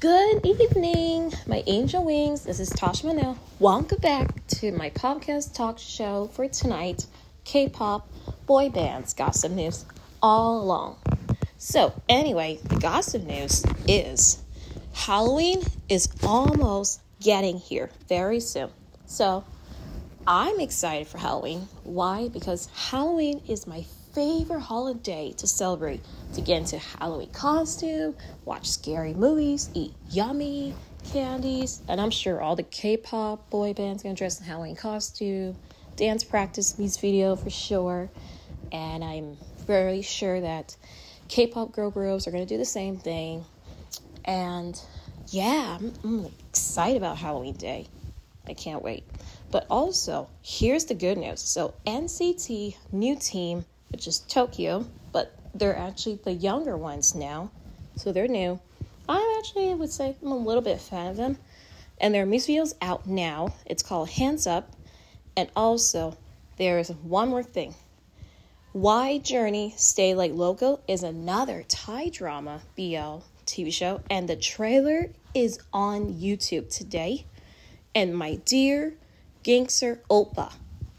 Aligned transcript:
Good 0.00 0.46
evening, 0.46 1.32
my 1.48 1.64
angel 1.66 2.04
wings. 2.04 2.44
This 2.44 2.60
is 2.60 2.70
Tasha 2.70 3.02
Monell. 3.02 3.36
Welcome 3.58 3.98
back 3.98 4.46
to 4.46 4.70
my 4.70 4.90
podcast 4.90 5.56
talk 5.56 5.80
show 5.80 6.30
for 6.34 6.46
tonight 6.46 7.04
K 7.42 7.68
pop, 7.68 8.08
boy 8.46 8.68
bands, 8.68 9.12
gossip 9.12 9.50
news, 9.50 9.84
all 10.22 10.62
along. 10.62 10.98
So, 11.56 12.00
anyway, 12.08 12.60
the 12.62 12.76
gossip 12.76 13.24
news 13.24 13.64
is 13.88 14.40
Halloween 14.92 15.64
is 15.88 16.08
almost 16.22 17.00
getting 17.20 17.58
here 17.58 17.90
very 18.08 18.38
soon. 18.38 18.70
So, 19.06 19.42
I'm 20.28 20.60
excited 20.60 21.08
for 21.08 21.18
Halloween. 21.18 21.66
Why? 21.82 22.28
Because 22.28 22.68
Halloween 22.72 23.42
is 23.48 23.66
my 23.66 23.84
favorite 24.12 24.60
holiday 24.60 25.32
to 25.36 25.46
celebrate. 25.46 26.00
To 26.34 26.40
get 26.40 26.58
into 26.58 26.78
Halloween 26.78 27.30
costume, 27.30 28.14
watch 28.44 28.68
scary 28.68 29.14
movies, 29.14 29.70
eat 29.74 29.94
yummy 30.10 30.74
candies, 31.12 31.82
and 31.88 32.00
I'm 32.00 32.10
sure 32.10 32.40
all 32.40 32.56
the 32.56 32.62
K-pop 32.62 33.50
boy 33.50 33.72
bands 33.72 34.02
gonna 34.02 34.14
dress 34.14 34.40
in 34.40 34.46
Halloween 34.46 34.76
costume, 34.76 35.56
dance 35.96 36.24
practice 36.24 36.78
music 36.78 37.00
video 37.00 37.36
for 37.36 37.50
sure, 37.50 38.10
and 38.72 39.02
I'm 39.02 39.36
very 39.66 40.02
sure 40.02 40.40
that 40.40 40.76
K-pop 41.28 41.72
girl 41.72 41.90
groups 41.90 42.26
are 42.26 42.30
gonna 42.30 42.46
do 42.46 42.58
the 42.58 42.64
same 42.64 42.96
thing. 42.98 43.44
And 44.24 44.80
yeah, 45.28 45.78
I'm, 45.80 45.92
I'm 46.04 46.26
excited 46.50 46.96
about 46.96 47.16
Halloween 47.18 47.54
Day. 47.54 47.86
I 48.46 48.54
can't 48.54 48.82
wait. 48.82 49.04
But 49.50 49.66
also, 49.70 50.28
here's 50.42 50.86
the 50.86 50.94
good 50.94 51.18
news. 51.18 51.40
So, 51.40 51.74
NCT 51.86 52.76
new 52.92 53.16
team, 53.16 53.64
which 53.98 54.06
is 54.06 54.20
Tokyo, 54.20 54.86
but 55.10 55.34
they're 55.54 55.76
actually 55.76 56.20
the 56.22 56.32
younger 56.32 56.76
ones 56.76 57.16
now. 57.16 57.50
So 57.96 58.12
they're 58.12 58.28
new. 58.28 58.60
I 59.08 59.40
actually 59.40 59.74
would 59.74 59.90
say 59.90 60.14
I'm 60.22 60.30
a 60.30 60.36
little 60.36 60.62
bit 60.62 60.80
fan 60.80 61.08
of 61.08 61.16
them. 61.16 61.36
And 62.00 62.14
their 62.14 62.24
music 62.24 62.46
video's 62.46 62.76
out 62.80 63.08
now. 63.08 63.54
It's 63.66 63.82
called 63.82 64.10
Hands 64.10 64.46
Up. 64.46 64.70
And 65.36 65.50
also, 65.56 66.16
there's 66.58 66.90
one 66.90 67.30
more 67.30 67.42
thing. 67.42 67.74
Why 68.70 69.18
Journey 69.18 69.74
Stay 69.76 70.14
Like 70.14 70.30
Loco 70.32 70.78
is 70.86 71.02
another 71.02 71.64
Thai 71.66 72.10
drama 72.10 72.60
BL 72.76 73.24
TV 73.46 73.72
show, 73.72 74.00
and 74.08 74.28
the 74.28 74.36
trailer 74.36 75.10
is 75.34 75.58
on 75.72 76.14
YouTube 76.14 76.72
today. 76.72 77.26
And 77.96 78.16
My 78.16 78.36
Dear 78.44 78.94
Gangster 79.42 80.00
Oppa 80.08 80.52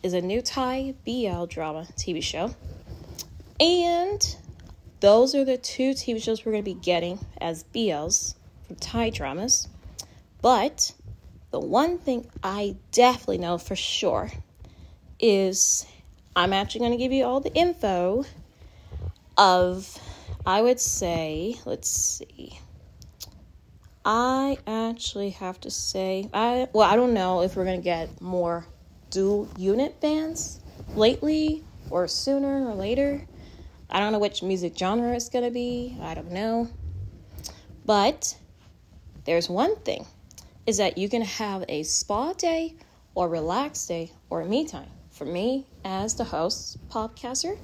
is 0.03 0.11
a 0.11 0.19
new 0.19 0.41
Thai 0.41 0.95
BL 1.05 1.45
drama 1.45 1.87
TV 1.95 2.21
show. 2.21 2.53
And 3.59 4.37
those 4.99 5.35
are 5.35 5.43
the 5.43 5.57
two 5.57 5.91
TV 5.91 6.21
shows 6.21 6.45
we're 6.45 6.53
going 6.53 6.63
to 6.63 6.73
be 6.73 6.79
getting 6.79 7.19
as 7.39 7.63
BLs 7.63 8.35
from 8.65 8.75
Thai 8.77 9.09
dramas. 9.09 9.67
But 10.41 10.93
the 11.51 11.59
one 11.59 11.97
thing 11.97 12.27
I 12.43 12.77
definitely 12.91 13.39
know 13.39 13.57
for 13.57 13.75
sure 13.75 14.31
is 15.19 15.85
I'm 16.35 16.53
actually 16.53 16.79
going 16.79 16.91
to 16.91 16.97
give 16.97 17.11
you 17.11 17.25
all 17.25 17.41
the 17.41 17.53
info 17.53 18.25
of, 19.37 19.97
I 20.45 20.61
would 20.61 20.79
say, 20.79 21.59
let's 21.65 21.89
see. 21.89 22.59
I 24.05 24.57
actually 24.65 25.31
have 25.31 25.59
to 25.61 25.71
say, 25.71 26.29
I 26.33 26.67
well, 26.73 26.89
I 26.89 26.95
don't 26.95 27.13
know 27.13 27.41
if 27.41 27.55
we're 27.55 27.65
gonna 27.65 27.79
get 27.79 28.21
more 28.21 28.65
dual 29.11 29.47
unit 29.57 29.99
bands 29.99 30.59
lately 30.95 31.63
or 31.89 32.07
sooner 32.07 32.67
or 32.67 32.73
later. 32.73 33.27
I 33.89 33.99
don't 33.99 34.11
know 34.11 34.19
which 34.19 34.43
music 34.43 34.77
genre 34.77 35.15
it's 35.15 35.29
gonna 35.29 35.51
be. 35.51 35.97
I 36.01 36.13
don't 36.13 36.31
know, 36.31 36.67
but 37.85 38.37
there's 39.25 39.49
one 39.49 39.75
thing: 39.77 40.05
is 40.65 40.77
that 40.77 40.97
you 40.97 41.09
can 41.09 41.23
have 41.23 41.65
a 41.67 41.83
spa 41.83 42.33
day 42.33 42.75
or 43.15 43.27
relax 43.29 43.85
day 43.85 44.11
or 44.29 44.45
me 44.45 44.67
time. 44.67 44.89
For 45.11 45.25
me, 45.25 45.65
as 45.83 46.15
the 46.15 46.23
host 46.23 46.77
podcaster, 46.89 47.57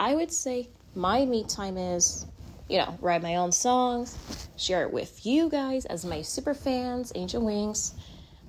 I 0.00 0.14
would 0.14 0.32
say 0.32 0.68
my 0.94 1.24
me 1.24 1.44
time 1.44 1.76
is 1.76 2.26
you 2.68 2.78
know, 2.78 2.96
write 3.00 3.22
my 3.22 3.36
own 3.36 3.52
songs, 3.52 4.16
share 4.56 4.82
it 4.82 4.92
with 4.92 5.26
you 5.26 5.50
guys 5.50 5.84
as 5.86 6.04
my 6.04 6.22
super 6.22 6.54
fans, 6.54 7.12
Angel 7.14 7.44
Wings, 7.44 7.94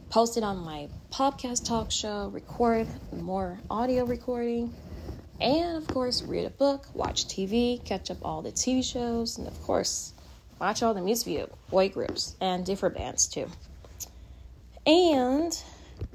post 0.09 0.37
it 0.37 0.43
on 0.43 0.57
my 0.57 0.87
podcast 1.11 1.65
talk 1.65 1.91
show, 1.91 2.29
record 2.29 2.87
more 3.11 3.59
audio 3.69 4.05
recording, 4.05 4.73
and 5.39 5.77
of 5.77 5.87
course, 5.87 6.23
read 6.23 6.45
a 6.45 6.49
book, 6.49 6.87
watch 6.93 7.27
TV, 7.27 7.83
catch 7.83 8.09
up 8.09 8.17
all 8.23 8.41
the 8.41 8.51
TV 8.51 8.83
shows, 8.83 9.37
and 9.37 9.47
of 9.47 9.61
course, 9.63 10.13
watch 10.59 10.83
all 10.83 10.93
the 10.93 11.01
music 11.01 11.25
video, 11.27 11.49
boy 11.69 11.89
groups, 11.89 12.35
and 12.41 12.65
different 12.65 12.95
bands 12.95 13.27
too. 13.27 13.47
And 14.85 15.57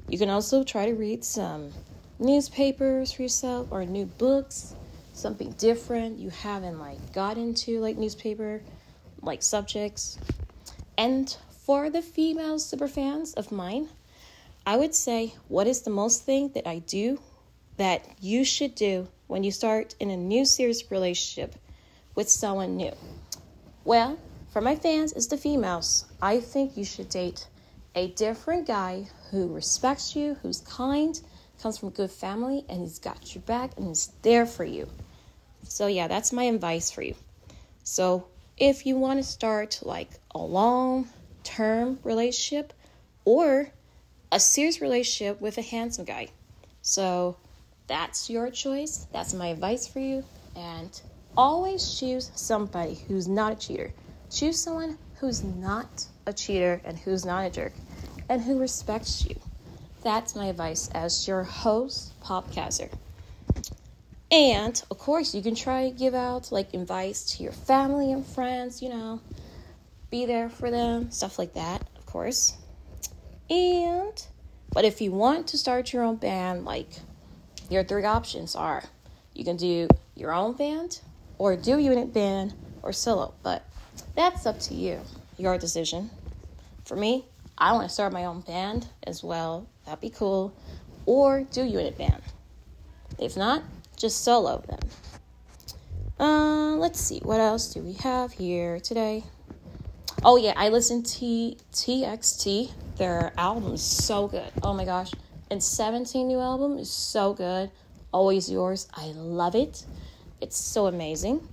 you 0.07 0.17
can 0.17 0.29
also 0.29 0.63
try 0.63 0.85
to 0.85 0.93
read 0.93 1.23
some 1.23 1.71
newspapers 2.19 3.11
for 3.11 3.23
yourself 3.23 3.67
or 3.71 3.83
new 3.83 4.05
books 4.05 4.75
something 5.13 5.51
different 5.53 6.19
you 6.19 6.29
haven't 6.29 6.79
like 6.79 7.13
got 7.13 7.37
into 7.37 7.79
like 7.79 7.97
newspaper 7.97 8.61
like 9.21 9.41
subjects 9.41 10.19
and 10.97 11.37
for 11.65 11.89
the 11.89 12.01
female 12.01 12.59
super 12.59 12.87
fans 12.87 13.33
of 13.33 13.51
mine 13.51 13.89
i 14.67 14.77
would 14.77 14.93
say 14.93 15.33
what 15.47 15.65
is 15.65 15.81
the 15.81 15.89
most 15.89 16.23
thing 16.23 16.49
that 16.53 16.67
i 16.67 16.77
do 16.79 17.19
that 17.81 18.03
you 18.21 18.43
should 18.43 18.75
do 18.75 19.07
when 19.27 19.43
you 19.43 19.51
start 19.51 19.95
in 19.99 20.09
a 20.09 20.17
new 20.17 20.45
serious 20.45 20.89
relationship 20.91 21.55
with 22.15 22.29
someone 22.29 22.77
new 22.77 22.93
well 23.83 24.17
for 24.51 24.61
my 24.61 24.75
fans 24.75 25.13
is 25.13 25.27
the 25.27 25.37
females 25.37 26.05
i 26.21 26.39
think 26.39 26.77
you 26.77 26.85
should 26.85 27.09
date 27.09 27.47
a 27.95 28.07
different 28.11 28.65
guy 28.67 29.05
who 29.29 29.53
respects 29.53 30.15
you 30.15 30.37
who's 30.41 30.61
kind 30.61 31.21
comes 31.61 31.77
from 31.77 31.89
a 31.89 31.91
good 31.91 32.11
family 32.11 32.65
and 32.69 32.81
he's 32.81 32.99
got 32.99 33.35
your 33.35 33.41
back 33.43 33.71
and 33.77 33.87
he's 33.87 34.11
there 34.23 34.45
for 34.45 34.65
you. 34.65 34.89
So, 35.63 35.87
yeah, 35.87 36.07
that's 36.07 36.33
my 36.33 36.45
advice 36.45 36.89
for 36.91 37.03
you. 37.03 37.15
So, 37.83 38.27
if 38.57 38.85
you 38.85 38.97
want 38.97 39.19
to 39.19 39.23
start 39.23 39.79
like 39.83 40.09
a 40.31 40.39
long 40.39 41.07
term 41.43 41.99
relationship 42.03 42.73
or 43.25 43.69
a 44.31 44.39
serious 44.39 44.81
relationship 44.81 45.39
with 45.39 45.57
a 45.57 45.61
handsome 45.61 46.05
guy, 46.05 46.29
so 46.81 47.37
that's 47.91 48.29
your 48.29 48.49
choice. 48.49 49.05
That's 49.11 49.33
my 49.33 49.47
advice 49.47 49.85
for 49.85 49.99
you. 49.99 50.23
And 50.55 50.89
always 51.35 51.99
choose 51.99 52.31
somebody 52.35 52.97
who's 53.09 53.27
not 53.27 53.51
a 53.51 53.55
cheater. 53.55 53.91
Choose 54.31 54.57
someone 54.57 54.97
who's 55.15 55.43
not 55.43 56.07
a 56.25 56.31
cheater 56.31 56.81
and 56.85 56.97
who's 56.97 57.25
not 57.25 57.45
a 57.45 57.49
jerk 57.49 57.73
and 58.29 58.41
who 58.41 58.57
respects 58.59 59.25
you. 59.25 59.35
That's 60.05 60.37
my 60.37 60.45
advice 60.45 60.89
as 60.93 61.27
your 61.27 61.43
host, 61.43 62.13
Popcaster. 62.23 62.89
And 64.31 64.81
of 64.89 64.97
course, 64.97 65.35
you 65.35 65.41
can 65.41 65.53
try 65.53 65.89
to 65.89 65.91
give 65.95 66.15
out 66.15 66.49
like 66.49 66.73
advice 66.73 67.35
to 67.35 67.43
your 67.43 67.51
family 67.51 68.13
and 68.13 68.25
friends, 68.25 68.81
you 68.81 68.87
know, 68.87 69.19
be 70.09 70.25
there 70.25 70.49
for 70.49 70.71
them, 70.71 71.11
stuff 71.11 71.37
like 71.37 71.55
that, 71.55 71.81
of 71.97 72.05
course. 72.05 72.53
And, 73.49 74.25
but 74.71 74.85
if 74.85 75.01
you 75.01 75.11
want 75.11 75.47
to 75.47 75.57
start 75.57 75.91
your 75.91 76.03
own 76.03 76.15
band, 76.15 76.63
like 76.63 76.87
your 77.71 77.83
three 77.83 78.05
options 78.05 78.55
are 78.55 78.83
you 79.33 79.43
can 79.43 79.57
do 79.57 79.87
your 80.15 80.33
own 80.33 80.53
band, 80.53 80.99
or 81.37 81.55
do 81.55 81.79
unit 81.79 82.13
band, 82.13 82.53
or 82.83 82.93
solo. 82.93 83.33
But 83.41 83.63
that's 84.15 84.45
up 84.45 84.59
to 84.61 84.75
you, 84.75 84.99
your 85.37 85.57
decision. 85.57 86.11
For 86.85 86.95
me, 86.95 87.25
I 87.57 87.71
want 87.73 87.87
to 87.87 87.93
start 87.93 88.13
my 88.13 88.25
own 88.25 88.41
band 88.41 88.87
as 89.03 89.23
well 89.23 89.65
That'd 89.85 90.01
be 90.01 90.09
cool. 90.09 90.53
Or 91.05 91.43
do 91.51 91.63
unit 91.63 91.97
band. 91.97 92.21
If 93.19 93.35
not, 93.35 93.63
just 93.97 94.23
solo 94.23 94.63
them. 94.67 94.79
Uh, 96.19 96.75
let's 96.77 96.99
see, 96.99 97.19
what 97.23 97.39
else 97.39 97.73
do 97.73 97.81
we 97.81 97.93
have 97.93 98.31
here 98.31 98.79
today? 98.79 99.23
Oh 100.23 100.37
yeah, 100.37 100.53
I 100.55 100.69
listened 100.69 101.07
to 101.07 101.55
TXT. 101.73 102.71
Their 102.97 103.33
album 103.37 103.73
is 103.73 103.81
so 103.81 104.27
good. 104.27 104.51
Oh 104.61 104.73
my 104.73 104.85
gosh. 104.85 105.11
And 105.51 105.61
17 105.61 106.29
new 106.29 106.39
album 106.39 106.77
is 106.79 106.89
so 106.89 107.33
good. 107.33 107.69
Always 108.13 108.49
yours. 108.49 108.87
I 108.93 109.07
love 109.07 109.53
it. 109.53 109.85
It's 110.39 110.57
so 110.57 110.87
amazing. 110.87 111.45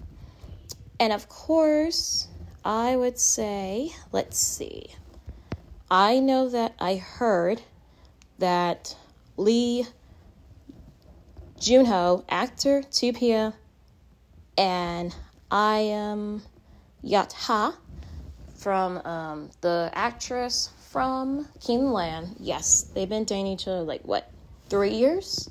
And 1.01 1.13
of 1.13 1.29
course, 1.29 2.29
I 2.65 2.95
would 2.95 3.19
say, 3.19 3.91
let's 4.13 4.39
see. 4.39 4.95
I 5.91 6.21
know 6.21 6.49
that 6.49 6.75
I 6.79 6.95
heard 6.95 7.61
that 8.39 8.95
Lee 9.37 9.85
Junho, 11.59 12.25
actor, 12.29 12.85
2 12.85 13.53
and 14.57 15.15
I 15.51 15.79
am 15.79 16.43
Yat-ha 17.03 17.77
from 18.57 18.99
um, 18.99 19.51
the 19.61 19.91
actress 19.93 20.71
from 20.99 21.47
King 21.61 21.85
the 21.85 21.93
Land. 21.93 22.35
Yes, 22.41 22.91
they've 22.93 23.09
been 23.09 23.23
dating 23.23 23.47
each 23.47 23.69
other 23.69 23.83
like 23.83 24.03
what, 24.03 24.29
three 24.69 24.95
years? 24.95 25.49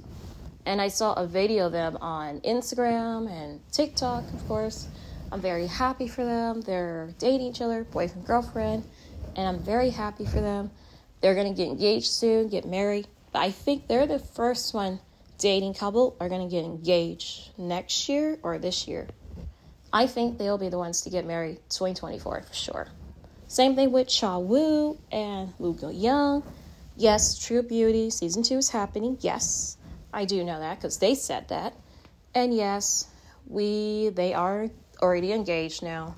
And 0.65 0.81
I 0.81 0.89
saw 0.89 1.13
a 1.13 1.25
video 1.25 1.67
of 1.67 1.71
them 1.71 1.97
on 2.01 2.41
Instagram 2.41 3.31
and 3.31 3.61
TikTok, 3.71 4.25
of 4.33 4.45
course. 4.49 4.89
I'm 5.31 5.39
very 5.39 5.65
happy 5.67 6.09
for 6.09 6.25
them. 6.25 6.59
They're 6.59 7.13
dating 7.17 7.47
each 7.47 7.61
other, 7.61 7.85
boyfriend, 7.85 8.27
girlfriend, 8.27 8.83
and 9.37 9.47
I'm 9.47 9.63
very 9.63 9.89
happy 9.89 10.25
for 10.25 10.41
them. 10.41 10.69
They're 11.21 11.33
gonna 11.33 11.53
get 11.53 11.69
engaged 11.69 12.07
soon, 12.07 12.49
get 12.49 12.65
married. 12.65 13.07
But 13.31 13.43
I 13.43 13.51
think 13.51 13.87
they're 13.87 14.05
the 14.05 14.19
first 14.19 14.73
one 14.73 14.99
dating 15.37 15.75
couple 15.75 16.17
are 16.19 16.27
gonna 16.27 16.49
get 16.49 16.65
engaged 16.65 17.57
next 17.57 18.09
year 18.09 18.37
or 18.43 18.57
this 18.57 18.85
year. 18.85 19.07
I 19.93 20.07
think 20.07 20.39
they'll 20.39 20.57
be 20.57 20.67
the 20.67 20.77
ones 20.77 21.03
to 21.03 21.09
get 21.09 21.25
married 21.25 21.61
2024 21.69 22.41
for 22.41 22.53
sure. 22.53 22.87
Same 23.47 23.75
thing 23.75 23.93
with 23.93 24.09
Cha 24.09 24.37
Woo 24.39 24.97
and 25.09 25.53
Woo 25.57 25.73
Go 25.73 25.89
Young. 25.89 26.43
Yes, 26.97 27.37
True 27.37 27.63
Beauty 27.63 28.09
season 28.09 28.43
two 28.43 28.57
is 28.57 28.69
happening. 28.69 29.17
Yes, 29.21 29.77
I 30.11 30.25
do 30.25 30.43
know 30.43 30.59
that 30.59 30.75
because 30.77 30.97
they 30.97 31.15
said 31.15 31.47
that. 31.47 31.73
And 32.35 32.53
yes, 32.53 33.07
we 33.47 34.09
they 34.09 34.33
are 34.33 34.67
already 35.01 35.31
engaged 35.31 35.81
now, 35.81 36.15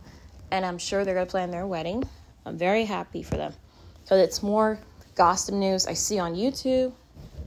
and 0.49 0.65
I'm 0.65 0.79
sure 0.79 1.05
they're 1.05 1.13
gonna 1.13 1.27
plan 1.27 1.51
their 1.51 1.67
wedding. 1.67 2.03
I'm 2.45 2.57
very 2.57 2.85
happy 2.85 3.21
for 3.21 3.37
them 3.37 3.53
because 4.01 4.21
it's 4.21 4.41
more 4.41 4.79
gossip 5.13 5.53
news 5.53 5.85
I 5.85 5.93
see 5.93 6.17
on 6.17 6.33
YouTube. 6.33 6.93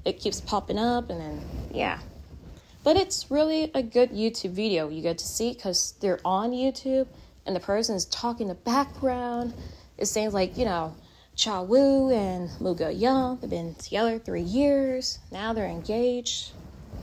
It 0.05 0.21
keeps 0.21 0.41
popping 0.41 0.79
up, 0.79 1.11
and 1.11 1.21
then 1.21 1.41
yeah. 1.73 1.99
But 2.85 2.97
it's 2.97 3.31
really 3.33 3.71
a 3.75 3.83
good 3.83 4.11
YouTube 4.11 4.53
video 4.53 4.89
you 4.89 5.03
get 5.03 5.19
to 5.19 5.27
see 5.27 5.53
because 5.53 5.95
they're 6.01 6.21
on 6.25 6.53
YouTube 6.53 7.09
and 7.47 7.55
the 7.55 7.61
person 7.61 7.95
is 7.95 8.05
talking 8.07 8.45
in 8.45 8.49
the 8.49 8.55
background. 8.55 9.55
It 9.99 10.07
seems 10.07 10.35
like, 10.35 10.57
you 10.57 10.65
know, 10.65 10.95
Cha 11.35 11.63
Woo 11.63 12.11
and 12.11 12.49
Mugo 12.61 12.99
Young, 12.99 13.39
they've 13.39 13.51
been 13.51 13.75
together 13.77 14.19
three 14.19 14.43
years. 14.43 15.19
Now 15.31 15.53
they're 15.53 15.67
engaged. 15.67 16.53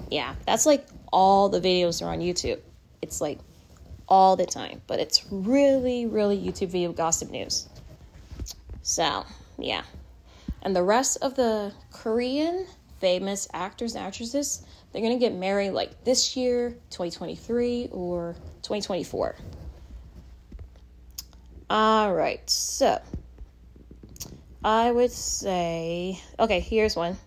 Yeah, 0.09 0.36
that's 0.45 0.65
like 0.65 0.88
all 1.12 1.50
the 1.50 1.59
videos 1.59 2.06
are 2.06 2.12
on 2.12 2.19
YouTube. 2.19 2.59
It's 3.01 3.21
like 3.21 3.39
all 4.07 4.36
the 4.36 4.45
time, 4.45 4.81
but 4.88 5.00
it's 5.00 5.25
really, 5.31 6.06
really 6.06 6.38
YouTube 6.38 6.69
video 6.69 6.92
gossip 6.92 7.31
news. 7.31 7.68
So, 8.81 9.25
yeah. 9.57 9.83
And 10.62 10.75
the 10.75 10.83
rest 10.83 11.18
of 11.21 11.35
the 11.35 11.74
Korean 11.92 12.65
famous 13.00 13.47
actors 13.53 13.95
and 13.95 14.06
actresses, 14.06 14.63
they're 14.92 15.01
going 15.01 15.13
to 15.13 15.19
get 15.19 15.33
married 15.33 15.71
like 15.71 16.03
this 16.03 16.35
year, 16.35 16.71
2023, 16.89 17.89
or 17.92 18.35
2024. 18.62 19.35
All 21.69 22.13
right, 22.13 22.50
so 22.50 23.00
I 24.63 24.89
would 24.89 25.12
say, 25.12 26.19
okay, 26.39 26.60
here's 26.60 26.95
one. 26.95 27.18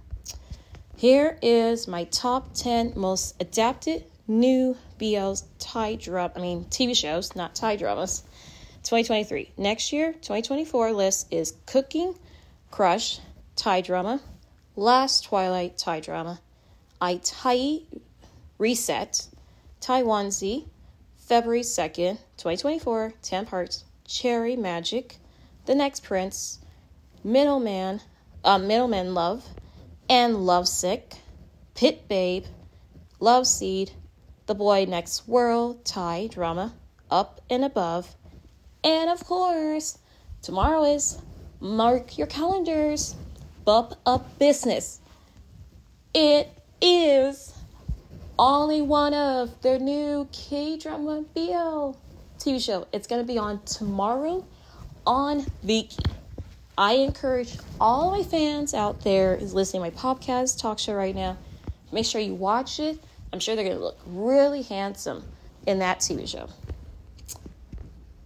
Here 0.97 1.39
is 1.41 1.87
my 1.87 2.05
top 2.05 2.53
10 2.55 2.95
most 2.97 3.41
adapted 3.41 4.05
new 4.27 4.77
BLs 4.99 5.45
Thai 5.61 5.95
drama, 5.95 6.33
I 6.35 6.41
mean 6.41 6.65
TV 6.65 6.97
shows, 6.97 7.37
not 7.37 7.55
Thai 7.55 7.77
dramas. 7.77 8.25
2023. 8.83 9.53
Next 9.59 9.93
year, 9.93 10.13
2024 10.13 10.91
list 10.93 11.29
is 11.33 11.55
Cooking, 11.67 12.19
Crush, 12.73 13.21
Thai 13.55 13.81
drama, 13.81 14.21
Last 14.75 15.25
Twilight 15.25 15.79
Thai 15.79 16.01
drama, 16.01 16.41
I 17.01 17.21
Thai 17.23 17.83
Reset, 18.59 19.29
Taiwan 19.81 20.33
Z, 20.33 20.67
February 21.17 21.61
2nd, 21.61 22.19
2024, 22.39 23.13
10 23.23 23.47
parts, 23.47 23.85
Cherry 24.13 24.57
Magic, 24.57 25.17
The 25.65 25.75
Next 25.75 26.05
Prince, 26.05 26.59
Middleman, 27.25 28.03
uh, 28.45 28.59
Middleman 28.59 29.15
Love, 29.15 29.49
and 30.11 30.45
Lovesick, 30.45 31.15
Pit 31.75 32.07
Babe, 32.09 32.45
Love 33.21 33.47
Seed, 33.47 33.93
The 34.45 34.55
Boy 34.55 34.85
Next 34.85 35.27
World, 35.27 35.87
Thai 35.87 36.27
drama, 36.27 36.75
Up 37.11 37.41
and 37.49 37.65
Above, 37.65 38.15
and 38.85 39.09
of 39.09 39.25
course, 39.25 39.97
tomorrow 40.43 40.85
is 40.85 41.19
mark 41.59 42.19
your 42.19 42.27
calendars. 42.27 43.15
Bump 43.65 43.95
Up 44.05 44.39
Business. 44.39 45.01
It 46.13 46.51
is 46.81 47.55
only 48.39 48.83
one 48.83 49.15
of 49.15 49.63
their 49.63 49.79
new 49.79 50.29
K 50.33 50.77
drama 50.77 51.25
BL 51.33 51.93
TV 52.43 52.65
show. 52.65 52.87
It's 52.93 53.07
going 53.07 53.21
to 53.21 53.27
be 53.27 53.39
on 53.39 53.63
tomorrow 53.65 54.45
on 55.07 55.43
Viki. 55.65 56.05
I 56.77 56.95
encourage 56.95 57.57
all 57.81 58.11
my 58.11 58.23
fans 58.23 58.75
out 58.75 59.03
there 59.03 59.35
is 59.35 59.55
listening 59.55 59.83
to 59.83 59.97
my 59.97 60.03
podcast 60.15 60.61
talk 60.61 60.79
show 60.79 60.95
right 60.95 61.15
now. 61.15 61.37
Make 61.93 62.07
sure 62.07 62.21
you 62.21 62.35
watch 62.35 62.81
it. 62.81 62.99
I'm 63.33 63.39
sure 63.39 63.55
they're 63.55 63.65
going 63.65 63.77
to 63.77 63.83
look 63.83 64.01
really 64.07 64.63
handsome 64.63 65.25
in 65.67 65.79
that 65.79 66.01
TV 66.01 66.29
show. 66.29 66.49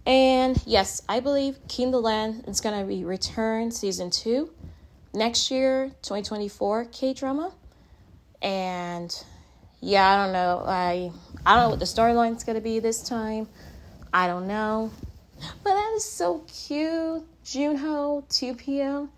And 0.05 0.61
yes, 0.65 1.01
I 1.07 1.19
believe 1.19 1.59
King 1.67 1.91
the 1.91 2.01
Land 2.01 2.45
is 2.47 2.61
going 2.61 2.79
to 2.79 2.87
be 2.87 3.03
returned 3.03 3.73
season 3.73 4.09
two 4.09 4.49
next 5.13 5.51
year, 5.51 5.91
2024 6.01 6.85
K 6.85 7.13
drama. 7.13 7.53
And 8.41 9.13
yeah, 9.81 10.09
I 10.09 10.23
don't 10.23 10.33
know. 10.33 10.63
I 10.65 11.11
I 11.45 11.55
don't 11.55 11.65
know 11.65 11.69
what 11.69 11.79
the 11.79 11.85
storyline's 11.85 12.43
gonna 12.43 12.61
be 12.61 12.79
this 12.79 13.01
time. 13.01 13.47
I 14.13 14.27
don't 14.27 14.47
know. 14.47 14.91
But 15.63 15.73
that 15.75 15.93
is 15.95 16.03
so 16.03 16.43
cute. 16.47 17.23
Junho, 17.45 18.23
2 18.35 18.55
p.m. 18.55 19.09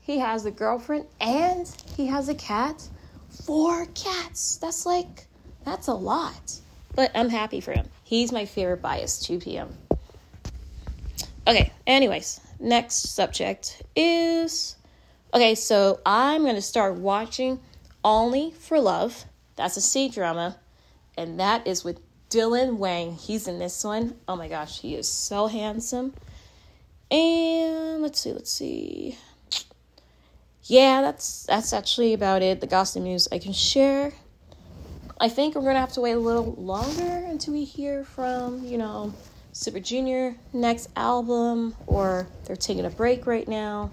He 0.00 0.18
has 0.18 0.46
a 0.46 0.50
girlfriend 0.50 1.06
and 1.20 1.68
he 1.96 2.06
has 2.06 2.28
a 2.28 2.34
cat. 2.34 2.88
Four 3.44 3.86
cats. 3.94 4.56
That's 4.56 4.86
like 4.86 5.26
that's 5.64 5.88
a 5.88 5.94
lot. 5.94 6.60
But 6.94 7.10
I'm 7.14 7.28
happy 7.28 7.60
for 7.60 7.72
him. 7.72 7.88
He's 8.04 8.32
my 8.32 8.44
favorite 8.44 8.82
bias, 8.82 9.20
2 9.20 9.38
p.m. 9.38 9.74
Okay, 11.46 11.72
anyways, 11.86 12.40
next 12.60 13.14
subject 13.14 13.82
is 13.96 14.76
Okay, 15.34 15.54
so 15.54 15.98
I'm 16.04 16.42
going 16.42 16.56
to 16.56 16.62
start 16.62 16.96
watching 16.96 17.58
Only 18.04 18.50
for 18.50 18.78
Love. 18.78 19.24
That's 19.56 19.78
a 19.78 19.80
C 19.80 20.10
drama, 20.10 20.58
and 21.16 21.40
that 21.40 21.66
is 21.66 21.82
with 21.84 22.00
Dylan 22.32 22.78
Wang. 22.78 23.14
He's 23.14 23.46
in 23.46 23.58
this 23.58 23.84
one. 23.84 24.14
Oh 24.26 24.36
my 24.36 24.48
gosh, 24.48 24.80
he 24.80 24.94
is 24.94 25.06
so 25.06 25.48
handsome. 25.48 26.14
And 27.10 28.00
let's 28.00 28.20
see, 28.20 28.32
let's 28.32 28.50
see. 28.50 29.18
Yeah, 30.64 31.02
that's 31.02 31.44
that's 31.44 31.74
actually 31.74 32.14
about 32.14 32.40
it. 32.40 32.62
The 32.62 32.66
gossip 32.66 33.02
news 33.02 33.28
I 33.30 33.38
can 33.38 33.52
share. 33.52 34.14
I 35.20 35.28
think 35.28 35.54
we're 35.54 35.60
gonna 35.60 35.78
have 35.78 35.92
to 35.92 36.00
wait 36.00 36.12
a 36.12 36.18
little 36.18 36.54
longer 36.54 37.26
until 37.26 37.52
we 37.52 37.64
hear 37.64 38.02
from, 38.02 38.64
you 38.64 38.78
know, 38.78 39.12
Super 39.52 39.78
Junior 39.80 40.34
next 40.54 40.88
album, 40.96 41.74
or 41.86 42.26
they're 42.46 42.56
taking 42.56 42.86
a 42.86 42.90
break 42.90 43.26
right 43.26 43.46
now. 43.46 43.90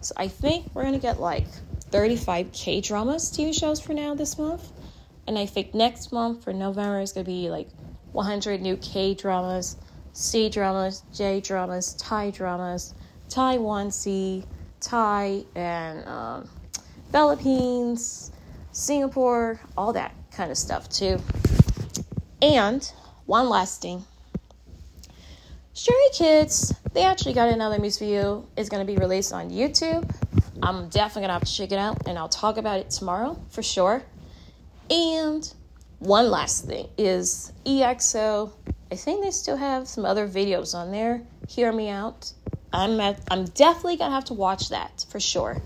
So 0.00 0.14
I 0.16 0.28
think 0.28 0.70
we're 0.74 0.84
gonna 0.84 1.00
get 1.00 1.18
like 1.18 1.48
35 1.90 2.52
K 2.52 2.80
dramas 2.80 3.32
TV 3.32 3.52
shows 3.52 3.80
for 3.80 3.94
now 3.94 4.14
this 4.14 4.38
month. 4.38 4.70
And 5.26 5.36
I 5.36 5.46
think 5.46 5.74
next 5.74 6.12
month 6.12 6.44
for 6.44 6.52
November 6.52 7.00
is 7.00 7.12
gonna 7.12 7.24
be 7.24 7.50
like 7.50 7.68
100 8.12 8.60
new 8.60 8.76
K 8.76 9.14
dramas, 9.14 9.76
C 10.12 10.48
dramas, 10.48 11.02
J 11.12 11.40
dramas, 11.40 11.94
Thai 11.94 12.30
dramas, 12.30 12.94
Taiwan 13.28 13.90
C, 13.90 14.44
Thai, 14.80 15.44
and 15.54 16.06
um, 16.06 16.48
Philippines, 17.12 18.32
Singapore, 18.72 19.60
all 19.76 19.92
that 19.92 20.14
kind 20.32 20.50
of 20.50 20.56
stuff 20.56 20.88
too. 20.88 21.20
And 22.42 22.90
one 23.26 23.48
last 23.48 23.82
thing 23.82 24.04
Stray 25.72 25.94
Kids, 26.12 26.74
they 26.92 27.04
actually 27.04 27.32
got 27.32 27.48
another 27.48 27.78
music 27.78 28.00
video. 28.00 28.46
It's 28.56 28.68
going 28.68 28.86
to 28.86 28.92
be 28.92 28.98
released 28.98 29.32
on 29.32 29.50
YouTube. 29.50 30.08
I'm 30.62 30.88
definitely 30.88 31.22
going 31.22 31.28
to 31.28 31.32
have 31.34 31.44
to 31.44 31.54
check 31.54 31.72
it 31.72 31.78
out 31.78 32.06
and 32.06 32.18
I'll 32.18 32.28
talk 32.28 32.58
about 32.58 32.80
it 32.80 32.90
tomorrow 32.90 33.40
for 33.50 33.62
sure. 33.62 34.02
And 34.90 35.50
one 36.00 36.30
last 36.30 36.64
thing 36.64 36.88
is 36.98 37.52
EXO. 37.64 38.50
I 38.90 38.96
think 38.96 39.22
they 39.22 39.30
still 39.30 39.56
have 39.56 39.86
some 39.86 40.04
other 40.04 40.26
videos 40.26 40.74
on 40.74 40.90
there. 40.90 41.22
Hear 41.46 41.70
me 41.72 41.90
out. 41.90 42.32
I'm 42.72 42.98
at, 43.00 43.20
I'm 43.30 43.44
definitely 43.44 43.98
to 43.98 44.04
have 44.04 44.24
to 44.26 44.34
watch 44.34 44.70
that 44.70 45.04
for 45.10 45.20
sure. 45.20 45.60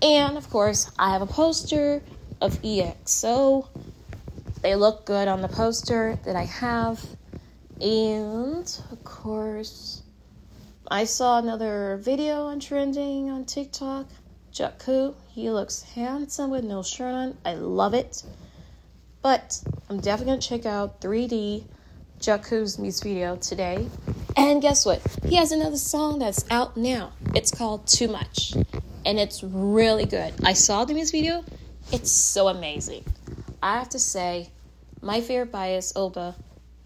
And 0.00 0.36
of 0.38 0.48
course, 0.48 0.90
I 0.98 1.10
have 1.12 1.22
a 1.22 1.26
poster 1.26 2.02
of 2.40 2.60
EXO. 2.62 3.68
They 4.62 4.74
look 4.74 5.04
good 5.04 5.28
on 5.28 5.42
the 5.42 5.48
poster 5.48 6.18
that 6.24 6.34
I 6.34 6.44
have. 6.44 7.04
And 7.80 8.80
of 8.90 9.04
course, 9.04 10.02
I 10.90 11.04
saw 11.04 11.38
another 11.38 11.98
video 12.00 12.46
on 12.46 12.60
trending 12.60 13.30
on 13.30 13.44
TikTok. 13.44 14.06
Jakku, 14.52 15.14
he 15.28 15.50
looks 15.50 15.82
handsome 15.82 16.50
with 16.50 16.64
no 16.64 16.82
shirt 16.82 17.12
on. 17.12 17.36
I 17.44 17.54
love 17.54 17.92
it. 17.92 18.22
But 19.22 19.62
I'm 19.88 20.00
definitely 20.00 20.32
gonna 20.32 20.40
check 20.40 20.66
out 20.66 21.00
3D 21.00 21.64
Jakku's 22.20 22.78
music 22.78 23.04
video 23.04 23.36
today. 23.36 23.88
And 24.36 24.62
guess 24.62 24.86
what? 24.86 25.02
He 25.24 25.36
has 25.36 25.52
another 25.52 25.76
song 25.76 26.18
that's 26.18 26.44
out 26.50 26.76
now. 26.76 27.12
It's 27.34 27.50
called 27.50 27.86
Too 27.86 28.08
Much. 28.08 28.54
And 29.04 29.18
it's 29.18 29.42
really 29.42 30.04
good. 30.04 30.34
I 30.44 30.52
saw 30.52 30.84
the 30.84 30.94
music 30.94 31.20
video. 31.20 31.44
It's 31.92 32.10
so 32.10 32.48
amazing. 32.48 33.04
I 33.62 33.78
have 33.78 33.88
to 33.90 33.98
say, 33.98 34.50
my 35.00 35.20
favorite 35.20 35.50
bias, 35.50 35.92
Oba, 35.96 36.34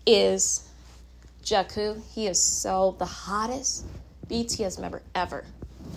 is 0.06 0.68
Jaku, 1.44 2.00
he 2.14 2.26
is 2.26 2.42
so 2.42 2.94
the 2.98 3.06
hottest 3.06 3.84
BTS 4.28 4.78
member 4.78 5.02
ever. 5.14 5.44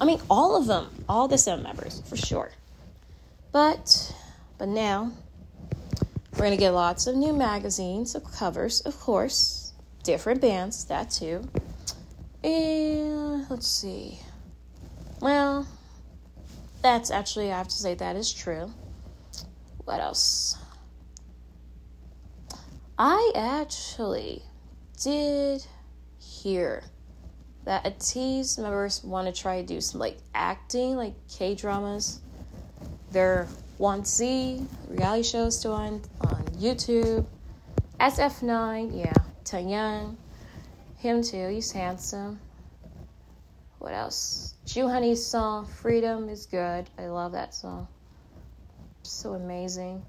I 0.01 0.05
mean, 0.05 0.19
all 0.29 0.55
of 0.55 0.65
them, 0.65 0.89
all 1.07 1.27
the 1.27 1.37
seven 1.37 1.63
members 1.63 2.01
for 2.05 2.17
sure. 2.17 2.51
But, 3.51 4.13
but 4.57 4.67
now 4.67 5.11
we're 6.37 6.43
gonna 6.43 6.57
get 6.57 6.71
lots 6.71 7.07
of 7.07 7.15
new 7.15 7.33
magazines 7.33 8.13
of 8.13 8.23
covers, 8.31 8.81
of 8.81 8.99
course, 8.99 9.73
different 10.03 10.41
bands, 10.41 10.85
that 10.85 11.09
too. 11.09 11.47
And 12.43 13.49
let's 13.49 13.67
see. 13.67 14.19
Well, 15.21 15.65
that's 16.81 17.09
actually 17.09 17.51
I 17.51 17.57
have 17.57 17.69
to 17.69 17.73
say 17.73 17.95
that 17.95 18.15
is 18.15 18.31
true. 18.33 18.71
What 19.85 19.99
else? 19.99 20.57
I 22.97 23.31
actually 23.35 24.43
did 25.01 25.65
hear 26.19 26.83
that 27.65 27.83
ATEEZ 27.85 28.59
members 28.59 29.03
want 29.03 29.33
to 29.33 29.41
try 29.41 29.61
to 29.61 29.67
do 29.67 29.81
some 29.81 29.99
like 29.99 30.17
acting, 30.33 30.95
like 30.95 31.13
K 31.27 31.55
dramas. 31.55 32.21
Their 33.15 33.47
1Z 33.79 34.67
reality 34.89 35.23
shows 35.23 35.57
still 35.57 35.71
on 35.71 36.01
on 36.19 36.43
YouTube. 36.59 37.25
SF9, 37.97 38.91
yeah, 38.93 39.13
Taeyang, 39.45 40.17
him 40.97 41.23
too. 41.23 41.47
He's 41.47 41.71
handsome. 41.71 42.41
What 43.79 43.93
else? 43.93 44.55
Joohoney's 44.65 45.25
song 45.25 45.65
"Freedom" 45.65 46.27
is 46.27 46.45
good. 46.45 46.89
I 46.97 47.05
love 47.05 47.31
that 47.31 47.55
song. 47.55 47.87
So 49.03 49.35
amazing. 49.35 50.05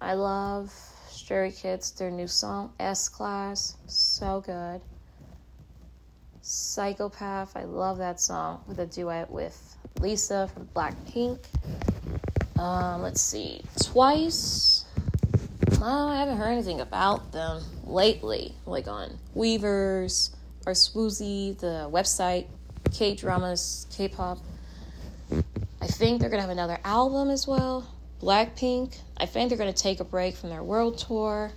I 0.00 0.14
love 0.14 0.72
Stray 1.08 1.50
Kids, 1.50 1.90
their 1.90 2.12
new 2.12 2.28
song, 2.28 2.72
S 2.78 3.08
Class, 3.08 3.76
so 3.88 4.40
good. 4.46 4.80
Psychopath, 6.46 7.56
I 7.56 7.64
love 7.64 7.96
that 7.96 8.20
song 8.20 8.62
with 8.68 8.78
a 8.78 8.84
duet 8.84 9.30
with 9.30 9.78
Lisa 9.98 10.46
from 10.52 10.68
Blackpink. 10.76 11.42
Um, 12.58 13.00
let's 13.00 13.22
see, 13.22 13.62
Twice. 13.82 14.84
Well, 15.80 16.08
I 16.08 16.18
haven't 16.18 16.36
heard 16.36 16.50
anything 16.50 16.82
about 16.82 17.32
them 17.32 17.62
lately, 17.86 18.54
like 18.66 18.88
on 18.88 19.18
Weverse 19.34 20.34
or 20.66 20.74
Swoozie, 20.74 21.58
the 21.58 21.88
website, 21.90 22.44
K 22.92 23.14
dramas, 23.14 23.86
K 23.90 24.08
pop. 24.08 24.36
I 25.80 25.86
think 25.86 26.20
they're 26.20 26.28
gonna 26.28 26.42
have 26.42 26.50
another 26.50 26.78
album 26.84 27.30
as 27.30 27.46
well. 27.46 27.88
Blackpink. 28.20 28.98
I 29.16 29.24
think 29.24 29.48
they're 29.48 29.56
to 29.72 29.72
take 29.72 30.00
a 30.00 30.04
break 30.04 30.36
from 30.36 30.50
their 30.50 30.62
world 30.62 30.98
tour. 30.98 31.52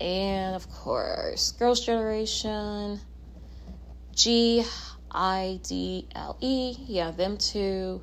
And 0.00 0.54
of 0.54 0.70
course, 0.70 1.50
Girls' 1.50 1.84
Generation, 1.84 3.00
G 4.14 4.64
I 5.10 5.60
D 5.62 6.06
L 6.14 6.36
E. 6.40 6.76
Yeah, 6.86 7.10
them 7.10 7.36
two. 7.38 8.00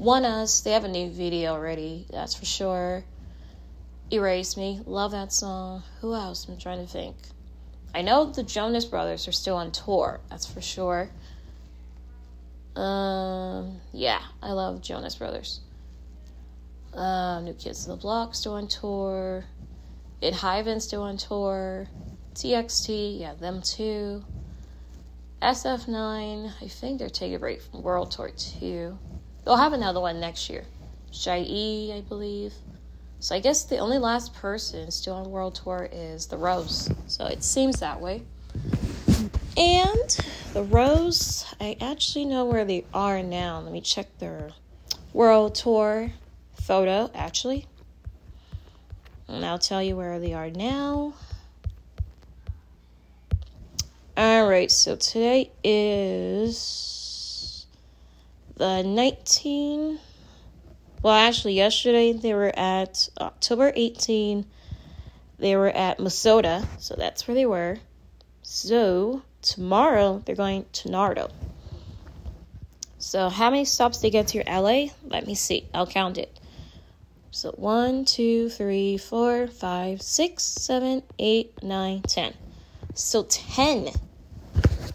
ONEUS. 0.00 0.62
They 0.62 0.72
have 0.72 0.84
a 0.84 0.88
new 0.88 1.10
video 1.10 1.52
already, 1.52 2.06
that's 2.10 2.34
for 2.34 2.44
sure. 2.44 3.04
Erase 4.12 4.56
Me. 4.56 4.80
Love 4.84 5.12
that 5.12 5.32
song. 5.32 5.82
Who 6.00 6.14
else? 6.14 6.46
I'm 6.48 6.58
trying 6.58 6.84
to 6.84 6.90
think. 6.90 7.16
I 7.94 8.02
know 8.02 8.26
the 8.26 8.42
Jonas 8.42 8.84
Brothers 8.84 9.26
are 9.26 9.32
still 9.32 9.56
on 9.56 9.72
tour, 9.72 10.20
that's 10.28 10.46
for 10.46 10.60
sure. 10.60 11.08
Um, 12.76 13.80
yeah, 13.92 14.20
I 14.42 14.52
love 14.52 14.82
Jonas 14.82 15.16
Brothers. 15.16 15.60
Um, 16.92 17.46
New 17.46 17.54
Kids 17.54 17.88
on 17.88 17.96
the 17.96 18.00
Block 18.00 18.34
still 18.34 18.52
on 18.54 18.68
tour. 18.68 19.44
ENHYPEN 20.22 20.80
still 20.80 21.02
on 21.02 21.16
tour. 21.16 21.88
TXT, 22.34 23.20
yeah, 23.20 23.32
them 23.34 23.62
too. 23.62 24.22
SF9, 25.42 26.50
I 26.62 26.68
think 26.68 26.98
they're 26.98 27.08
taking 27.08 27.34
a 27.34 27.38
break 27.38 27.60
from 27.62 27.82
World 27.82 28.10
Tour 28.10 28.30
too. 28.30 28.98
They'll 29.44 29.56
have 29.56 29.74
another 29.74 30.00
one 30.00 30.18
next 30.18 30.48
year. 30.48 30.64
Shai, 31.12 31.40
I 31.94 32.02
believe. 32.08 32.52
So 33.20 33.34
I 33.34 33.40
guess 33.40 33.64
the 33.64 33.78
only 33.78 33.98
last 33.98 34.34
person 34.34 34.90
still 34.90 35.14
on 35.14 35.30
World 35.30 35.54
Tour 35.54 35.88
is 35.92 36.26
the 36.26 36.36
Rose. 36.36 36.90
So 37.06 37.26
it 37.26 37.42
seems 37.42 37.80
that 37.80 38.00
way. 38.00 38.22
And 39.56 40.18
the 40.52 40.64
Rose, 40.64 41.46
I 41.60 41.76
actually 41.80 42.26
know 42.26 42.44
where 42.44 42.64
they 42.64 42.84
are 42.92 43.22
now. 43.22 43.60
Let 43.60 43.72
me 43.72 43.80
check 43.80 44.18
their 44.18 44.50
World 45.12 45.54
Tour 45.54 46.12
photo, 46.60 47.10
actually. 47.14 47.66
And 49.28 49.44
I'll 49.44 49.58
tell 49.58 49.82
you 49.82 49.96
where 49.96 50.18
they 50.18 50.34
are 50.34 50.50
now. 50.50 51.14
All 54.18 54.48
right, 54.48 54.70
so 54.70 54.96
today 54.96 55.50
is 55.62 57.66
the 58.56 58.82
19. 58.82 59.98
Well, 61.02 61.12
actually, 61.12 61.52
yesterday 61.52 62.14
they 62.14 62.32
were 62.32 62.50
at 62.56 63.10
October 63.20 63.74
18. 63.76 64.46
They 65.38 65.54
were 65.54 65.68
at 65.68 65.98
Musota, 65.98 66.66
so 66.80 66.94
that's 66.96 67.28
where 67.28 67.34
they 67.34 67.44
were. 67.44 67.76
So 68.40 69.20
tomorrow 69.42 70.22
they're 70.24 70.34
going 70.34 70.64
to 70.72 70.90
Nardo. 70.90 71.28
So 72.96 73.28
how 73.28 73.50
many 73.50 73.66
stops 73.66 73.98
they 73.98 74.08
get 74.08 74.28
to 74.28 74.38
your 74.38 74.46
LA? 74.46 74.94
Let 75.04 75.26
me 75.26 75.34
see. 75.34 75.68
I'll 75.74 75.86
count 75.86 76.16
it. 76.16 76.40
So 77.32 77.50
one, 77.50 78.06
two, 78.06 78.48
three, 78.48 78.96
four, 78.96 79.46
five, 79.46 80.00
six, 80.00 80.42
seven, 80.42 81.02
eight, 81.18 81.62
nine, 81.62 82.00
ten. 82.00 82.32
So 82.96 83.24
10. 83.24 83.90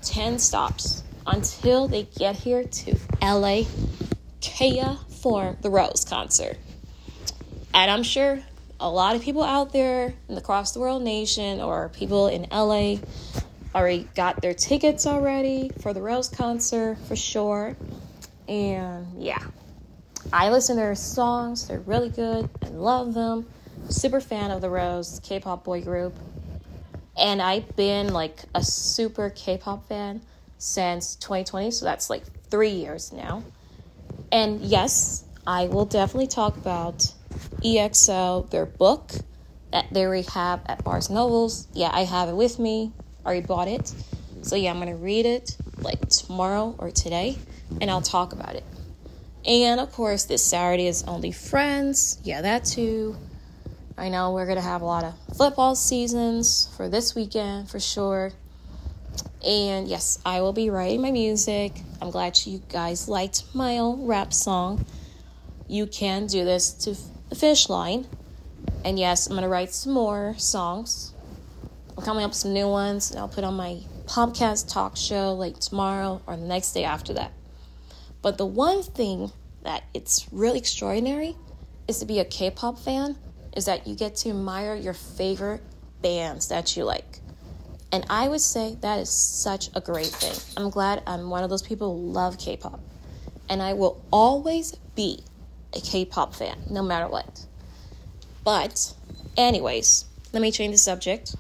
10 0.02 0.40
stops 0.40 1.04
until 1.28 1.88
they 1.88 2.04
get 2.18 2.36
here 2.36 2.64
to 2.64 2.98
LA 3.22 3.62
Kea 4.42 4.98
for 5.22 5.56
the 5.62 5.70
Rose 5.70 6.04
concert. 6.04 6.58
And 7.76 7.92
I'm 7.92 8.02
sure 8.02 8.40
a 8.80 8.90
lot 8.90 9.16
of 9.16 9.22
people 9.22 9.44
out 9.44 9.72
there 9.72 10.16
in 10.28 10.34
the 10.34 10.42
cross 10.42 10.72
the 10.72 10.80
world 10.80 11.04
nation 11.04 11.62
or 11.62 11.90
people 11.90 12.28
in 12.28 12.48
LA 12.52 12.96
already 13.76 14.08
got 14.16 14.42
their 14.42 14.56
tickets 14.56 15.06
already 15.06 15.70
for 15.82 15.94
the 15.94 16.02
Rose 16.02 16.28
concert 16.28 16.98
for 17.08 17.16
sure. 17.16 17.78
And 18.48 19.22
yeah, 19.22 19.44
I 20.34 20.50
listen 20.50 20.76
to 20.76 20.82
their 20.82 20.96
songs, 20.96 21.68
they're 21.68 21.80
really 21.82 22.10
good. 22.10 22.50
I 22.64 22.70
love 22.70 23.14
them. 23.14 23.46
Super 23.90 24.20
fan 24.20 24.50
of 24.50 24.62
the 24.62 24.72
Rose 24.72 25.22
K 25.24 25.40
pop 25.40 25.64
boy 25.64 25.82
group. 25.82 26.16
And 27.18 27.42
I've 27.42 27.76
been 27.76 28.14
like 28.14 28.44
a 28.56 28.64
super 28.64 29.30
K 29.30 29.58
pop 29.58 29.88
fan 29.88 30.22
since 30.58 31.16
2020, 31.16 31.72
so 31.72 31.86
that's 31.86 32.10
like 32.10 32.24
three 32.50 32.70
years 32.70 33.12
now. 33.12 33.44
And 34.32 34.62
yes, 34.62 35.26
I 35.46 35.68
will 35.68 35.86
definitely 35.86 36.28
talk 36.28 36.56
about 36.56 37.14
EXO, 37.64 38.50
their 38.50 38.66
book 38.66 39.12
that 39.72 39.88
they 39.92 40.22
have 40.34 40.62
at 40.66 40.84
Barnes 40.84 41.10
Nobles. 41.10 41.68
Yeah, 41.74 41.90
I 41.92 42.02
have 42.04 42.30
it 42.30 42.36
with 42.36 42.60
me. 42.60 42.92
Already 43.26 43.46
bought 43.46 43.68
it. 43.68 43.94
So 44.42 44.56
yeah, 44.56 44.72
I'm 44.72 44.80
gonna 44.80 44.96
read 44.96 45.26
it 45.26 45.58
like 45.78 46.10
tomorrow 46.10 46.76
or 46.78 46.92
today, 46.92 47.38
and 47.80 47.90
I'll 47.90 48.02
talk 48.02 48.34
about 48.34 48.56
it. 48.56 48.64
And 49.46 49.80
of 49.80 49.92
course, 49.92 50.26
this 50.26 50.44
Saturday 50.44 50.88
is 50.88 51.04
only 51.04 51.32
friends. 51.32 52.20
Yeah, 52.24 52.42
that 52.42 52.66
too. 52.66 53.16
I 53.98 54.10
know 54.10 54.32
we're 54.32 54.46
going 54.46 54.58
to 54.58 54.64
have 54.64 54.82
a 54.82 54.86
lot 54.86 55.04
of 55.04 55.14
football 55.36 55.76
seasons 55.76 56.70
for 56.78 56.88
this 56.88 57.14
weekend 57.14 57.70
for 57.70 57.80
sure. 57.80 58.32
And 59.46 59.88
yes, 59.88 60.20
I 60.26 60.42
will 60.42 60.54
be 60.54 60.70
writing 60.70 61.02
my 61.02 61.12
music. 61.12 61.74
I'm 62.02 62.10
glad 62.10 62.40
you 62.46 62.62
guys 62.70 63.10
liked 63.10 63.44
my 63.54 63.80
old 63.80 64.08
rap 64.08 64.34
song. 64.34 64.86
You 65.68 65.88
can 65.88 66.28
do 66.28 66.46
this 66.46 66.72
to 66.74 66.96
the 67.30 67.36
finish 67.36 67.70
line. 67.70 68.08
And 68.86 68.98
yes, 68.98 69.28
I'm 69.28 69.34
going 69.34 69.44
to 69.44 69.50
write 69.50 69.74
some 69.74 69.94
more 69.94 70.36
songs. 70.38 71.14
I'm 71.98 72.04
coming 72.04 72.24
up 72.24 72.32
with 72.32 72.38
some 72.38 72.54
new 72.54 72.68
ones, 72.68 73.12
and 73.12 73.20
I'll 73.20 73.28
put 73.28 73.44
on 73.44 73.56
my 73.56 73.80
podcast 74.06 74.72
talk 74.72 74.96
show 74.96 75.34
like 75.34 75.60
tomorrow 75.60 76.22
or 76.26 76.38
the 76.38 76.46
next 76.46 76.74
day 76.74 76.84
after 76.84 77.14
that. 77.14 77.32
But 78.22 78.38
the 78.38 78.46
one 78.46 78.84
thing 78.84 79.32
that 79.64 79.84
it's 79.94 80.28
really 80.32 80.60
extraordinary 80.60 81.36
is 81.88 82.00
to 82.00 82.06
be 82.06 82.20
a 82.20 82.26
K-pop 82.26 82.80
fan 82.80 83.18
is 83.56 83.66
that 83.66 83.88
you 83.88 83.96
get 83.96 84.16
to 84.18 84.30
admire 84.30 84.76
your 84.76 84.94
favorite 84.94 85.62
bands 86.02 86.48
that 86.50 86.76
you 86.76 86.84
like. 86.84 87.20
And 87.92 88.06
I 88.10 88.28
would 88.28 88.42
say 88.42 88.78
that 88.82 89.00
is 89.00 89.10
such 89.10 89.70
a 89.76 89.82
great 89.82 90.08
thing. 90.08 90.34
I'm 90.56 90.70
glad 90.70 91.04
I'm 91.06 91.30
one 91.30 91.44
of 91.44 91.50
those 91.50 91.62
people 91.62 91.94
who 91.94 92.12
love 92.12 92.38
K-pop. 92.38 92.80
And 93.50 93.62
I 93.62 93.74
will 93.74 94.04
always 94.12 94.76
be 94.96 95.24
a 95.74 95.82
K-pop 95.82 96.34
fan 96.34 96.58
no 96.70 96.82
matter 96.82 97.08
what. 97.08 97.46
But 98.46 98.94
anyways, 99.36 100.06
let 100.32 100.42
me 100.42 100.52
change 100.52 100.74
the 100.74 100.78
subject. 100.78 101.36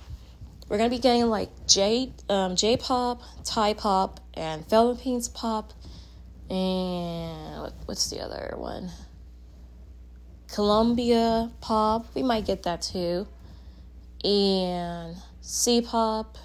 We're 0.68 0.78
gonna 0.78 0.90
be 0.90 1.00
getting 1.00 1.28
like 1.28 1.50
J 1.68 2.12
um, 2.30 2.56
J-pop, 2.56 3.22
Thai 3.46 3.74
pop, 3.74 4.20
and 4.34 4.68
Philippines 4.70 5.30
pop 5.30 5.74
and 6.50 7.72
what's 7.86 8.10
the 8.10 8.20
other 8.20 8.56
one? 8.58 8.92
Colombia 10.54 11.50
pop. 11.62 12.06
We 12.14 12.24
might 12.24 12.46
get 12.46 12.64
that 12.64 12.82
too. 12.82 13.28
And 14.24 15.16
C 15.42 15.82
pop, 15.82 16.38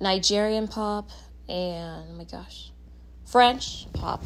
Nigerian 0.00 0.68
pop, 0.68 1.10
and 1.48 2.06
oh 2.10 2.14
my 2.16 2.24
gosh, 2.24 2.70
French 3.26 3.86
pop. 3.92 4.24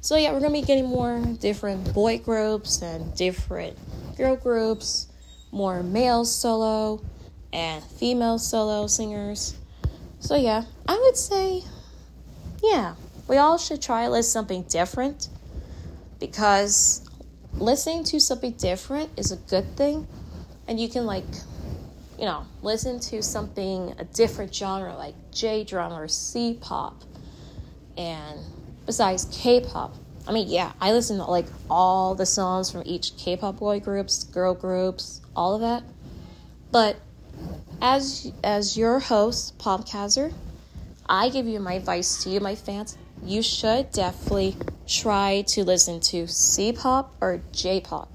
So, 0.00 0.16
yeah, 0.16 0.32
we're 0.32 0.40
gonna 0.40 0.52
be 0.52 0.62
getting 0.62 0.86
more 0.86 1.20
different 1.40 1.92
boy 1.92 2.18
groups 2.18 2.80
and 2.80 3.14
different 3.14 3.76
girl 4.16 4.36
groups, 4.36 5.08
more 5.52 5.82
male 5.82 6.24
solo 6.24 7.02
and 7.52 7.84
female 7.84 8.38
solo 8.38 8.86
singers. 8.86 9.56
So, 10.20 10.36
yeah, 10.36 10.64
I 10.88 10.98
would 10.98 11.16
say, 11.16 11.64
yeah, 12.62 12.94
we 13.28 13.36
all 13.36 13.58
should 13.58 13.82
try 13.82 14.04
to 14.04 14.10
listen 14.10 14.30
something 14.30 14.62
different 14.62 15.28
because 16.18 17.09
listening 17.54 18.04
to 18.04 18.20
something 18.20 18.52
different 18.52 19.10
is 19.16 19.32
a 19.32 19.36
good 19.36 19.76
thing 19.76 20.06
and 20.68 20.80
you 20.80 20.88
can 20.88 21.06
like 21.06 21.24
you 22.18 22.24
know 22.24 22.46
listen 22.62 23.00
to 23.00 23.22
something 23.22 23.94
a 23.98 24.04
different 24.04 24.54
genre 24.54 24.94
like 24.96 25.14
j 25.32 25.64
drama 25.64 25.94
or 25.94 26.08
c 26.08 26.58
pop 26.60 27.02
and 27.96 28.38
besides 28.86 29.26
k-pop 29.30 29.94
i 30.26 30.32
mean 30.32 30.48
yeah 30.48 30.72
i 30.80 30.92
listen 30.92 31.18
to 31.18 31.24
like 31.24 31.46
all 31.68 32.14
the 32.14 32.26
songs 32.26 32.70
from 32.70 32.82
each 32.86 33.16
k-pop 33.16 33.56
boy 33.56 33.80
groups 33.80 34.24
girl 34.24 34.54
groups 34.54 35.20
all 35.36 35.54
of 35.54 35.60
that. 35.60 35.82
But 36.70 36.96
as 37.80 38.30
as 38.44 38.76
your 38.76 38.98
host 38.98 39.58
popcaster 39.58 40.32
i 41.08 41.28
give 41.30 41.46
you 41.46 41.60
my 41.60 41.74
advice 41.74 42.22
to 42.24 42.30
you 42.30 42.40
my 42.40 42.54
fans. 42.54 42.96
You 43.24 43.42
should 43.42 43.90
definitely 43.92 44.56
try 44.90 45.42
to 45.46 45.62
listen 45.62 46.00
to 46.00 46.26
C 46.26 46.72
pop 46.72 47.14
or 47.20 47.40
J 47.52 47.80
pop 47.80 48.10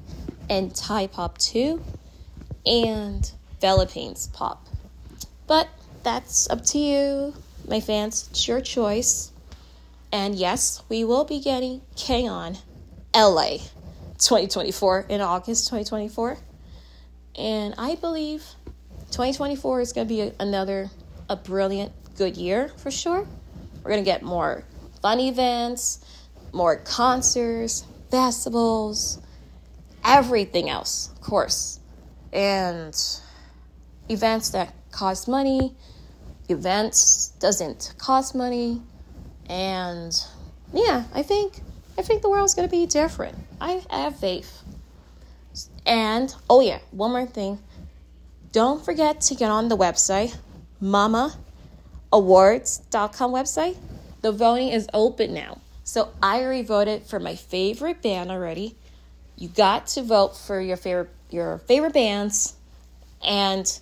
and 0.50 0.76
Thai 0.76 1.08
pop 1.08 1.38
too, 1.38 1.82
and 2.66 3.32
Philippines 3.60 4.28
pop. 4.34 4.68
But 5.48 5.70
that's 6.04 6.50
up 6.50 6.64
to 6.66 6.78
you, 6.78 7.34
my 7.68 7.80
fans. 7.80 8.28
It's 8.30 8.48
your 8.48 8.62
choice. 8.62 9.32
And 10.12 10.36
yes, 10.36 10.84
we 10.90 11.04
will 11.04 11.26
be 11.26 11.40
getting 11.40 11.82
KCON 11.96 12.60
LA 13.16 13.58
2024 14.20 15.08
in 15.10 15.22
August 15.22 15.66
2024. 15.66 16.38
And 17.38 17.74
I 17.78 17.96
believe 17.96 18.44
2024 19.12 19.82
is 19.82 19.94
going 19.94 20.08
to 20.08 20.14
be 20.14 20.32
another 20.40 20.90
a 21.30 21.36
brilliant 21.36 21.92
good 22.18 22.38
year 22.38 22.70
for 22.78 22.92
sure. 22.92 23.28
We're 23.84 23.92
going 23.92 24.04
to 24.04 24.10
get 24.10 24.22
more 24.22 24.64
fun 25.02 25.20
events, 25.20 26.04
more 26.56 26.78
concerts, 26.78 27.86
festivals, 28.10 29.20
everything 30.04 30.70
else, 30.70 31.10
of 31.12 31.22
course. 31.22 31.80
And 32.32 32.96
events 34.10 34.50
that 34.52 34.74
cost 34.92 35.28
money, 35.28 35.76
events 36.50 37.34
doesn't 37.40 37.94
cost 37.98 38.34
money, 38.34 38.82
and 39.50 40.14
yeah, 40.74 41.04
I 41.14 41.22
think 41.22 41.62
I 41.98 42.02
think 42.02 42.22
the 42.22 42.30
world's 42.30 42.56
gonna 42.56 42.68
be 42.68 42.86
different. 42.86 43.38
I, 43.62 43.84
have 43.90 44.18
faith. 44.18 44.64
And 45.86 46.34
oh 46.50 46.62
yeah, 46.62 46.80
one 46.92 47.12
more 47.12 47.26
thing. 47.26 47.60
Don't 48.52 48.84
forget 48.84 49.22
to 49.22 49.36
get 49.36 49.50
on 49.50 49.68
the 49.68 49.78
website, 49.78 50.36
Mama 50.80 51.36
mamaawards.com 52.12 53.32
website. 53.32 53.78
The 54.22 54.32
voting 54.32 54.70
is 54.70 54.88
open 54.94 55.34
now. 55.34 55.60
So 55.86 56.10
I 56.22 56.42
already 56.42 56.64
voted 56.64 57.04
for 57.04 57.20
my 57.20 57.36
favorite 57.36 58.02
band 58.02 58.32
already. 58.32 58.76
You 59.38 59.50
got 59.50 59.86
to 59.88 60.02
vote 60.02 60.36
for 60.36 60.60
your 60.60 60.78
favorite 60.78 61.12
your 61.30 61.60
favorite 61.60 61.94
bands, 61.94 62.56
and 63.26 63.80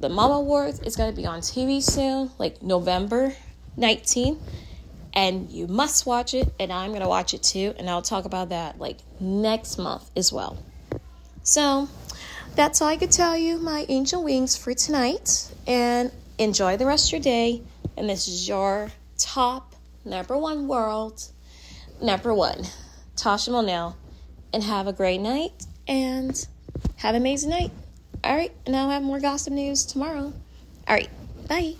the 0.00 0.08
Mama 0.08 0.34
Awards 0.34 0.80
is 0.80 0.96
going 0.96 1.10
to 1.10 1.16
be 1.16 1.26
on 1.26 1.40
TV 1.40 1.82
soon, 1.82 2.30
like 2.38 2.62
November 2.62 3.34
19. 3.76 4.38
And 5.14 5.50
you 5.50 5.66
must 5.66 6.06
watch 6.06 6.34
it, 6.34 6.52
and 6.58 6.72
I'm 6.72 6.90
going 6.90 7.02
to 7.02 7.08
watch 7.08 7.34
it 7.34 7.42
too, 7.42 7.72
and 7.78 7.88
I'll 7.88 8.02
talk 8.02 8.24
about 8.24 8.48
that 8.48 8.78
like 8.80 8.98
next 9.20 9.78
month 9.78 10.10
as 10.16 10.32
well. 10.32 10.58
So 11.44 11.88
that's 12.56 12.82
all 12.82 12.88
I 12.88 12.96
could 12.96 13.12
tell 13.12 13.36
you, 13.36 13.58
my 13.58 13.86
angel 13.88 14.24
wings, 14.24 14.56
for 14.56 14.74
tonight. 14.74 15.52
And 15.66 16.10
enjoy 16.38 16.76
the 16.76 16.86
rest 16.86 17.08
of 17.08 17.12
your 17.12 17.20
day. 17.20 17.62
And 17.96 18.08
this 18.08 18.26
is 18.26 18.48
your 18.48 18.90
top 19.16 19.67
number 20.08 20.36
one 20.36 20.66
world, 20.66 21.22
number 22.02 22.32
one, 22.32 22.64
Tasha 23.16 23.52
Monell, 23.52 23.96
and 24.52 24.62
have 24.62 24.86
a 24.86 24.92
great 24.92 25.18
night 25.18 25.66
and 25.86 26.46
have 26.96 27.14
an 27.14 27.20
amazing 27.20 27.50
night. 27.50 27.70
All 28.24 28.34
right, 28.34 28.52
now 28.66 28.88
I 28.88 28.94
have 28.94 29.02
more 29.02 29.20
gossip 29.20 29.52
news 29.52 29.84
tomorrow. 29.84 30.32
All 30.86 30.94
right, 30.94 31.10
bye. 31.48 31.74